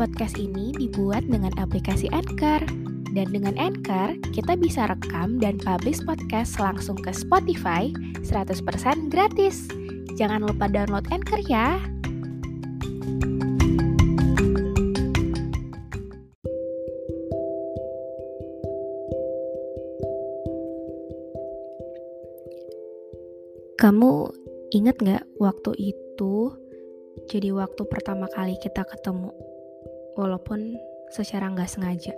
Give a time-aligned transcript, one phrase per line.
[0.00, 2.64] Podcast ini dibuat dengan aplikasi Anchor.
[3.12, 7.92] Dan dengan Anchor, kita bisa rekam dan publish podcast langsung ke Spotify
[8.24, 8.64] 100%
[9.12, 9.68] gratis.
[10.16, 11.76] Jangan lupa download Anchor ya.
[23.76, 24.32] Kamu
[24.72, 26.56] inget gak waktu itu
[27.28, 29.49] jadi waktu pertama kali kita ketemu?
[30.14, 30.78] Walaupun
[31.10, 32.14] secara nggak sengaja.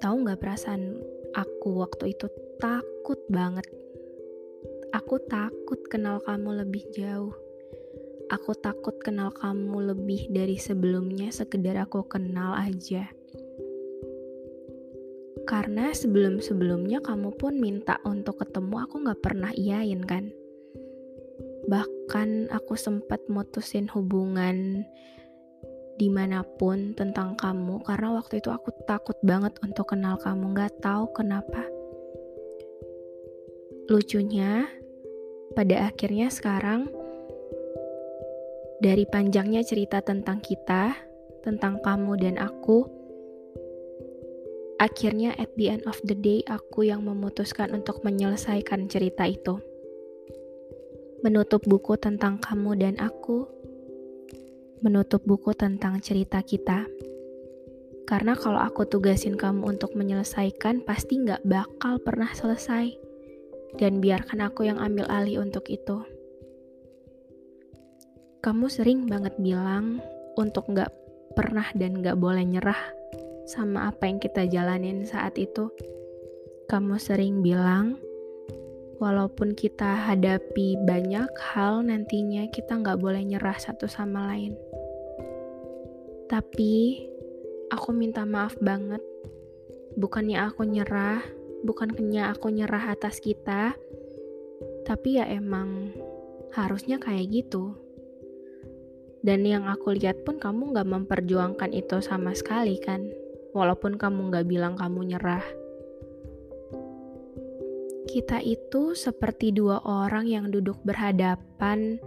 [0.00, 1.00] Tahu nggak perasaan
[1.36, 2.28] aku waktu itu
[2.60, 3.64] takut banget.
[4.92, 7.32] Aku takut kenal kamu lebih jauh.
[8.30, 13.10] Aku takut kenal kamu lebih dari sebelumnya sekedar aku kenal aja.
[15.48, 20.30] Karena sebelum-sebelumnya kamu pun minta untuk ketemu aku gak pernah iyain kan.
[21.66, 24.86] Bahkan aku sempat mutusin hubungan
[26.00, 30.80] di mana pun tentang kamu karena waktu itu aku takut banget untuk kenal kamu gak
[30.80, 31.60] tahu kenapa.
[33.92, 34.64] Lucunya,
[35.52, 36.88] pada akhirnya sekarang
[38.80, 40.96] dari panjangnya cerita tentang kita,
[41.44, 42.88] tentang kamu dan aku,
[44.80, 49.60] akhirnya at the end of the day aku yang memutuskan untuk menyelesaikan cerita itu.
[51.20, 53.59] Menutup buku tentang kamu dan aku,
[54.80, 56.88] menutup buku tentang cerita kita.
[58.08, 62.90] Karena kalau aku tugasin kamu untuk menyelesaikan, pasti nggak bakal pernah selesai.
[63.78, 66.02] Dan biarkan aku yang ambil alih untuk itu.
[68.42, 70.02] Kamu sering banget bilang
[70.34, 70.90] untuk nggak
[71.38, 72.80] pernah dan nggak boleh nyerah
[73.46, 75.70] sama apa yang kita jalanin saat itu.
[76.66, 77.98] Kamu sering bilang,
[79.02, 84.54] walaupun kita hadapi banyak hal nantinya, kita nggak boleh nyerah satu sama lain.
[86.30, 87.02] Tapi,
[87.74, 89.02] aku minta maaf banget.
[89.98, 91.18] Bukannya aku nyerah,
[91.66, 93.74] bukannya aku nyerah atas kita,
[94.86, 95.90] tapi ya emang
[96.54, 97.74] harusnya kayak gitu.
[99.26, 103.04] Dan yang aku lihat pun kamu gak memperjuangkan itu sama sekali kan
[103.52, 105.44] walaupun kamu gak bilang kamu nyerah.
[108.06, 112.00] Kita itu seperti dua orang yang duduk berhadapan,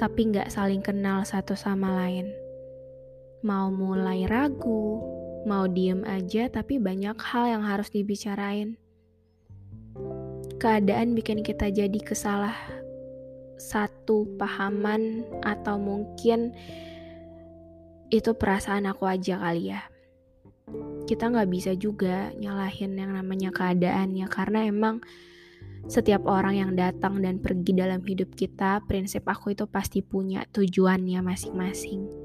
[0.00, 2.43] tapi gak saling kenal satu sama lain.
[3.44, 5.04] Mau mulai ragu,
[5.44, 8.80] mau diem aja, tapi banyak hal yang harus dibicarain.
[10.56, 12.56] Keadaan bikin kita jadi kesalah
[13.60, 16.56] satu pahaman, atau mungkin
[18.08, 19.84] itu perasaan aku aja kali ya
[21.04, 25.04] kita nggak bisa juga nyalahin yang namanya keadaannya karena emang
[25.84, 31.20] setiap orang yang datang dan pergi dalam hidup kita, prinsip aku itu pasti punya tujuannya
[31.20, 32.23] masing-masing.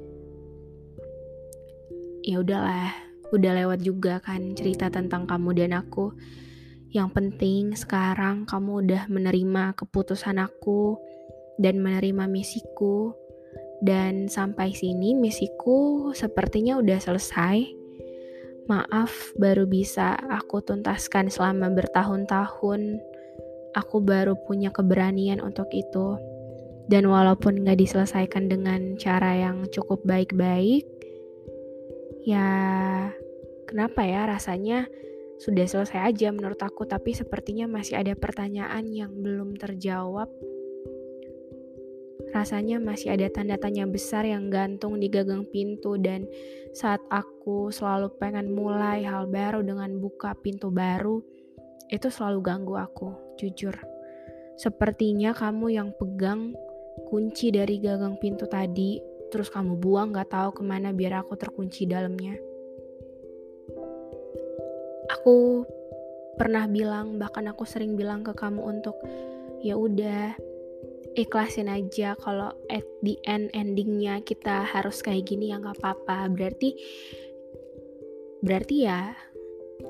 [2.26, 2.94] Ya udahlah,
[3.32, 6.16] udah lewat juga kan cerita tentang kamu dan aku.
[6.90, 10.98] Yang penting sekarang kamu udah menerima keputusan aku
[11.62, 13.14] dan menerima misiku.
[13.80, 17.80] Dan sampai sini misiku sepertinya udah selesai
[18.70, 23.02] Maaf, baru bisa aku tuntaskan selama bertahun-tahun.
[23.74, 26.22] Aku baru punya keberanian untuk itu.
[26.86, 30.86] Dan walaupun gak diselesaikan dengan cara yang cukup baik-baik,
[32.24, 32.48] ya
[33.70, 34.88] kenapa ya rasanya
[35.40, 40.28] sudah selesai aja menurut aku, tapi sepertinya masih ada pertanyaan yang belum terjawab
[42.30, 46.30] Rasanya masih ada tanda tanya besar yang gantung di gagang pintu dan
[46.78, 51.26] saat aku selalu pengen mulai hal baru dengan buka pintu baru,
[51.90, 53.10] itu selalu ganggu aku,
[53.42, 53.74] jujur.
[54.62, 56.54] Sepertinya kamu yang pegang
[57.10, 61.86] kunci dari gagang pintu tadi, terus kamu buang gak tahu ke mana biar aku terkunci
[61.86, 62.38] dalamnya.
[65.10, 65.66] Aku
[66.38, 68.98] pernah bilang, bahkan aku sering bilang ke kamu untuk
[69.60, 70.38] ya udah
[71.18, 76.80] ikhlasin aja kalau at the end endingnya kita harus kayak gini ya nggak apa-apa berarti
[78.40, 79.12] berarti ya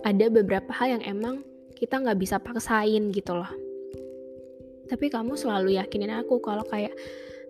[0.01, 1.35] ada beberapa hal yang emang
[1.75, 3.51] kita nggak bisa paksain gitu loh
[4.89, 6.95] tapi kamu selalu yakinin aku kalau kayak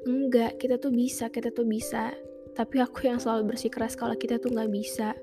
[0.07, 2.15] enggak kita tuh bisa kita tuh bisa
[2.55, 5.15] tapi aku yang selalu bersikeras kalau kita tuh nggak bisa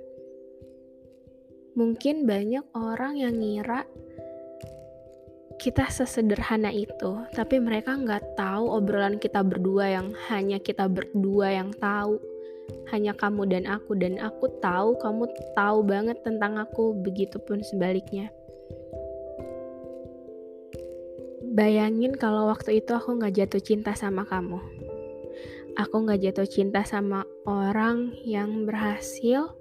[1.77, 3.85] mungkin banyak orang yang ngira
[5.57, 11.73] kita sesederhana itu, tapi mereka nggak tahu obrolan kita berdua yang hanya kita berdua yang
[11.81, 12.21] tahu.
[12.93, 15.25] Hanya kamu dan aku, dan aku tahu kamu
[15.57, 18.29] tahu banget tentang aku, begitupun sebaliknya.
[21.57, 24.61] Bayangin kalau waktu itu aku nggak jatuh cinta sama kamu.
[25.81, 29.57] Aku nggak jatuh cinta sama orang yang berhasil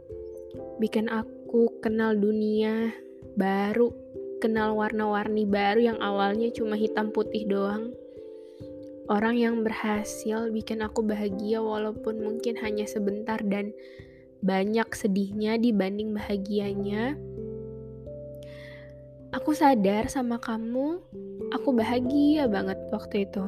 [0.75, 2.91] bikin aku kenal dunia
[3.39, 3.95] baru,
[4.43, 7.95] kenal warna-warni baru yang awalnya cuma hitam putih doang.
[9.07, 13.71] Orang yang berhasil bikin aku bahagia walaupun mungkin hanya sebentar dan
[14.43, 17.15] banyak sedihnya dibanding bahagianya
[19.35, 20.95] Aku sadar sama kamu,
[21.51, 23.43] aku bahagia banget waktu itu.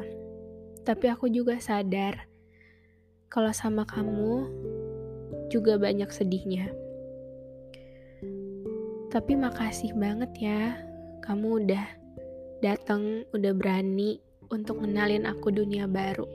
[0.83, 2.27] Tapi aku juga sadar
[3.31, 4.51] kalau sama kamu
[5.47, 6.75] juga banyak sedihnya.
[9.15, 10.75] Tapi makasih banget ya,
[11.23, 11.85] kamu udah
[12.59, 14.19] datang, udah berani
[14.51, 16.27] untuk ngenalin aku dunia baru.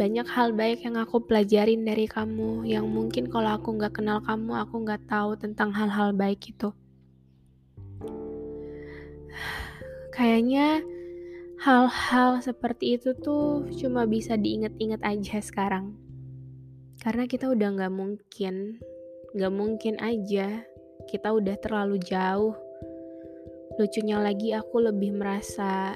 [0.00, 4.56] Banyak hal baik yang aku pelajarin dari kamu, yang mungkin kalau aku nggak kenal kamu,
[4.56, 6.72] aku nggak tahu tentang hal-hal baik itu.
[10.14, 10.82] Kayaknya
[11.62, 15.94] hal-hal seperti itu tuh cuma bisa diinget-inget aja sekarang.
[16.98, 18.82] Karena kita udah gak mungkin,
[19.34, 20.66] gak mungkin aja
[21.08, 22.54] kita udah terlalu jauh.
[23.78, 25.94] Lucunya lagi aku lebih merasa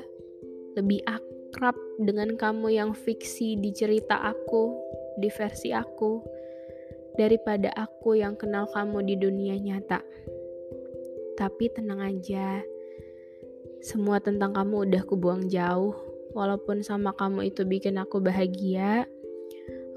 [0.73, 4.73] lebih akrab dengan kamu yang fiksi di cerita aku,
[5.21, 6.23] di versi aku,
[7.21, 10.01] daripada aku yang kenal kamu di dunia nyata.
[11.37, 12.65] Tapi tenang aja,
[13.83, 15.99] semua tentang kamu udah kubuang jauh.
[16.33, 19.05] Walaupun sama kamu itu bikin aku bahagia,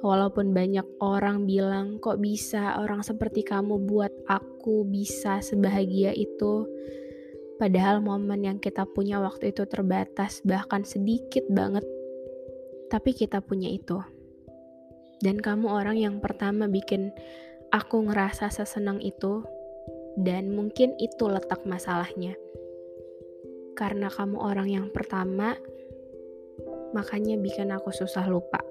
[0.04, 6.68] walaupun banyak orang bilang kok bisa orang seperti kamu buat aku bisa sebahagia itu.
[7.56, 11.88] Padahal momen yang kita punya waktu itu terbatas, bahkan sedikit banget.
[12.92, 14.02] Tapi kita punya itu.
[15.24, 17.16] Dan kamu orang yang pertama bikin
[17.72, 19.46] aku ngerasa sesenang itu.
[20.20, 22.36] Dan mungkin itu letak masalahnya
[23.76, 25.54] karena kamu orang yang pertama,
[26.96, 28.64] makanya bikin aku susah lupa.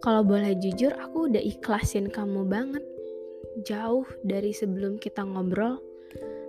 [0.00, 2.84] Kalau boleh jujur, aku udah ikhlasin kamu banget.
[3.66, 5.82] Jauh dari sebelum kita ngobrol,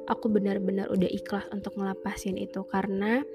[0.05, 3.25] aku benar-benar udah ikhlas untuk ngelapasin itu karena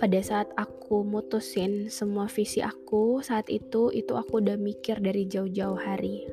[0.00, 5.76] pada saat aku mutusin semua visi aku saat itu itu aku udah mikir dari jauh-jauh
[5.76, 6.24] hari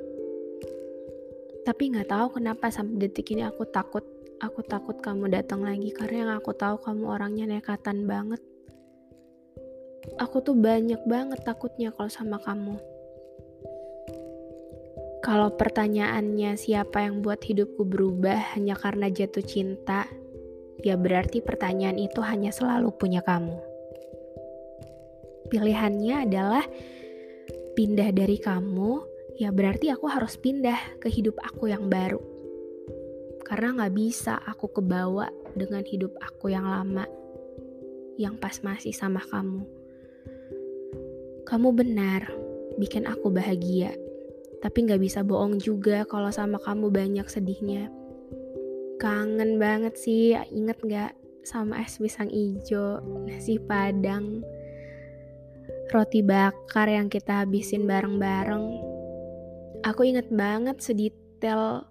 [1.67, 4.07] tapi nggak tahu kenapa sampai detik ini aku takut
[4.38, 8.38] Aku takut kamu datang lagi karena yang aku tahu kamu orangnya nekatan banget.
[10.22, 12.78] Aku tuh banyak banget takutnya kalau sama kamu.
[15.25, 20.06] Kalau pertanyaannya siapa yang buat hidupku berubah hanya karena jatuh cinta,
[20.86, 23.57] ya berarti pertanyaan itu hanya selalu punya kamu.
[25.50, 26.62] Pilihannya adalah
[27.74, 29.01] pindah dari kamu,
[29.42, 32.37] ya berarti aku harus pindah ke hidup aku yang baru
[33.47, 37.07] karena gak bisa aku kebawa dengan hidup aku yang lama,
[38.19, 39.63] yang pas masih sama kamu.
[41.47, 42.27] Kamu benar,
[42.75, 43.95] bikin aku bahagia,
[44.59, 47.87] tapi gak bisa bohong juga kalau sama kamu banyak sedihnya.
[48.99, 51.16] Kangen banget sih, inget gak
[51.47, 54.44] sama es pisang ijo, nasi padang,
[55.95, 58.75] roti bakar yang kita habisin bareng-bareng.
[59.87, 61.87] Aku inget banget sedetail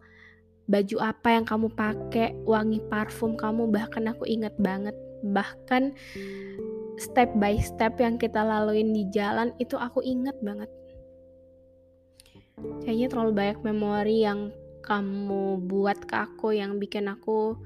[0.66, 4.94] baju apa yang kamu pakai, wangi parfum kamu, bahkan aku ingat banget.
[5.23, 5.94] Bahkan
[6.99, 10.70] step by step yang kita laluin di jalan itu aku ingat banget.
[12.82, 14.50] Kayaknya terlalu banyak memori yang
[14.87, 17.58] kamu buat ke aku yang bikin aku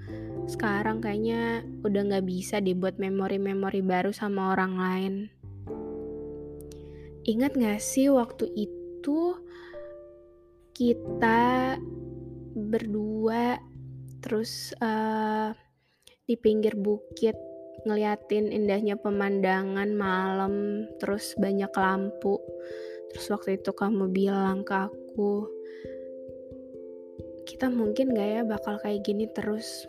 [0.48, 5.14] sekarang kayaknya udah gak bisa dibuat memori-memori baru sama orang lain.
[7.28, 9.36] Ingat gak sih waktu itu
[10.72, 11.76] kita
[12.54, 13.58] berdua
[14.20, 15.54] terus uh,
[16.26, 17.34] di pinggir bukit
[17.88, 22.36] ngeliatin indahnya pemandangan malam terus banyak lampu.
[23.10, 25.48] Terus waktu itu kamu bilang ke aku
[27.48, 29.88] kita mungkin gak ya bakal kayak gini terus?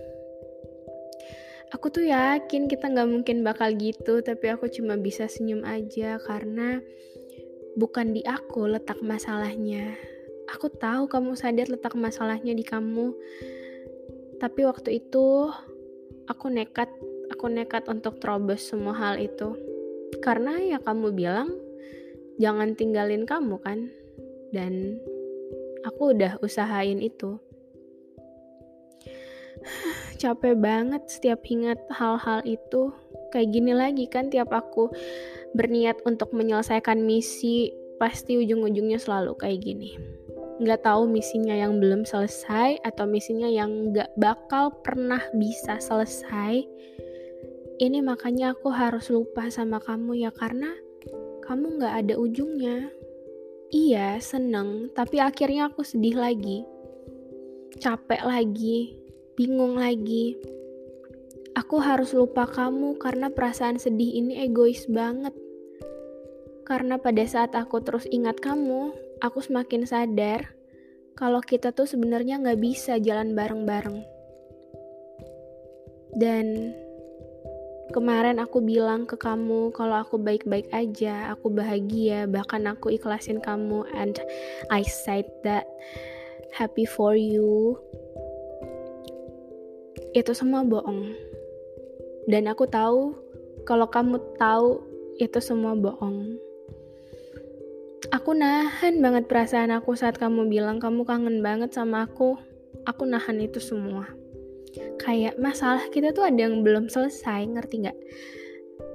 [1.72, 6.82] Aku tuh yakin kita gak mungkin bakal gitu tapi aku cuma bisa senyum aja karena
[7.78, 9.96] bukan di aku letak masalahnya
[10.52, 13.16] Aku tahu kamu sadar letak masalahnya di kamu.
[14.36, 15.48] Tapi waktu itu
[16.28, 16.92] aku nekat,
[17.32, 19.56] aku nekat untuk terobos semua hal itu.
[20.20, 21.56] Karena ya kamu bilang
[22.36, 23.88] jangan tinggalin kamu kan.
[24.52, 25.00] Dan
[25.88, 27.40] aku udah usahain itu.
[30.22, 32.92] Capek banget setiap ingat hal-hal itu.
[33.32, 34.92] Kayak gini lagi kan tiap aku
[35.56, 40.21] berniat untuk menyelesaikan misi, pasti ujung-ujungnya selalu kayak gini
[40.62, 46.62] nggak tahu misinya yang belum selesai atau misinya yang nggak bakal pernah bisa selesai.
[47.82, 50.70] Ini makanya aku harus lupa sama kamu ya karena
[51.50, 52.94] kamu nggak ada ujungnya.
[53.74, 56.62] Iya seneng tapi akhirnya aku sedih lagi.
[57.82, 59.02] Capek lagi
[59.34, 60.38] bingung lagi.
[61.58, 65.34] Aku harus lupa kamu karena perasaan sedih ini egois banget.
[66.70, 70.50] Karena pada saat aku terus ingat kamu aku semakin sadar
[71.14, 74.02] kalau kita tuh sebenarnya nggak bisa jalan bareng-bareng.
[76.18, 76.76] Dan
[77.94, 83.86] kemarin aku bilang ke kamu kalau aku baik-baik aja, aku bahagia, bahkan aku ikhlasin kamu
[83.94, 84.18] and
[84.74, 85.70] I said that
[86.52, 87.78] happy for you.
[90.12, 91.14] Itu semua bohong.
[92.28, 93.16] Dan aku tahu
[93.64, 94.84] kalau kamu tahu
[95.22, 96.51] itu semua bohong.
[98.10, 102.34] Aku nahan banget perasaan aku saat kamu bilang kamu kangen banget sama aku.
[102.90, 104.10] Aku nahan itu semua.
[104.98, 108.00] Kayak masalah kita tuh ada yang belum selesai, ngerti nggak?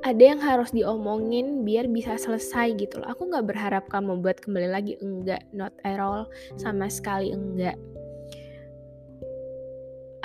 [0.02, 3.06] Ada yang harus diomongin biar bisa selesai gitu loh.
[3.14, 6.26] Aku nggak berharap kamu buat kembali lagi, enggak, not at all,
[6.58, 7.78] sama sekali enggak.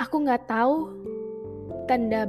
[0.02, 0.90] Aku nggak tahu
[1.86, 2.26] tanda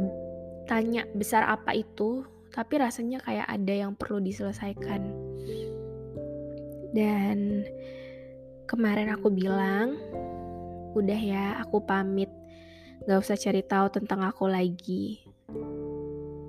[0.69, 2.21] tanya besar apa itu,
[2.53, 5.33] tapi rasanya kayak ada yang perlu diselesaikan
[6.93, 7.65] dan
[8.69, 9.97] kemarin aku bilang,
[10.93, 12.29] udah ya aku pamit,
[13.09, 15.25] gak usah cari tahu tentang aku lagi.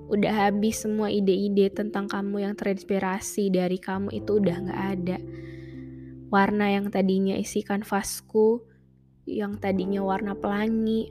[0.05, 5.17] Udah habis semua ide-ide tentang kamu yang terinspirasi dari kamu itu udah gak ada.
[6.29, 8.61] Warna yang tadinya isi kanvasku,
[9.25, 11.09] yang tadinya warna pelangi,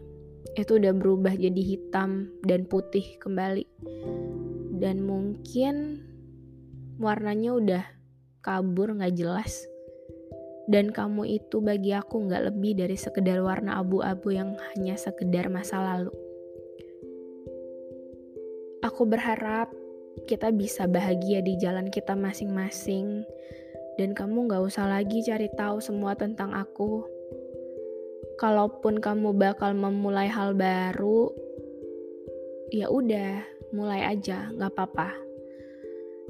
[0.54, 3.66] itu udah berubah jadi hitam dan putih kembali.
[4.78, 6.06] Dan mungkin
[7.02, 7.84] warnanya udah
[8.44, 9.64] kabur gak jelas.
[10.68, 15.80] Dan kamu itu bagi aku gak lebih dari sekedar warna abu-abu yang hanya sekedar masa
[15.80, 16.12] lalu.
[18.84, 19.72] Aku berharap
[20.28, 23.24] kita bisa bahagia di jalan kita masing-masing.
[23.96, 27.04] Dan kamu gak usah lagi cari tahu semua tentang aku.
[28.36, 31.32] Kalaupun kamu bakal memulai hal baru,
[32.68, 33.40] ya udah,
[33.72, 35.33] mulai aja, gak apa-apa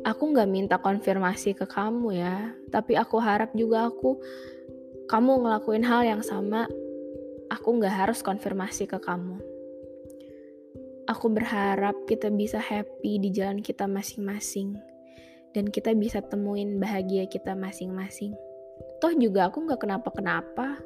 [0.05, 4.21] aku nggak minta konfirmasi ke kamu ya, tapi aku harap juga aku
[5.09, 6.69] kamu ngelakuin hal yang sama.
[7.53, 9.41] Aku nggak harus konfirmasi ke kamu.
[11.05, 14.81] Aku berharap kita bisa happy di jalan kita masing-masing
[15.53, 18.33] dan kita bisa temuin bahagia kita masing-masing.
[19.05, 20.81] Toh juga aku nggak kenapa-kenapa.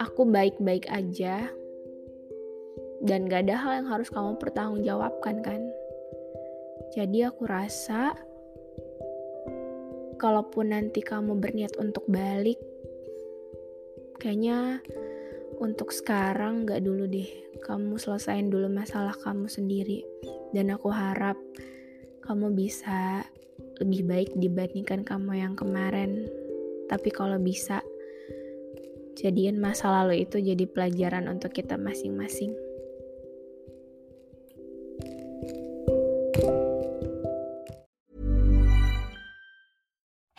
[0.00, 1.50] Aku baik-baik aja
[3.04, 5.60] dan gak ada hal yang harus kamu pertanggungjawabkan kan.
[6.90, 8.14] Jadi aku rasa
[10.18, 12.58] kalaupun nanti kamu berniat untuk balik,
[14.18, 14.82] kayaknya
[15.60, 17.28] untuk sekarang gak dulu deh.
[17.60, 20.02] Kamu selesain dulu masalah kamu sendiri.
[20.50, 21.38] Dan aku harap
[22.26, 23.22] kamu bisa
[23.78, 26.26] lebih baik dibandingkan kamu yang kemarin.
[26.90, 27.80] Tapi kalau bisa,
[29.14, 32.50] jadiin masa lalu itu jadi pelajaran untuk kita masing-masing.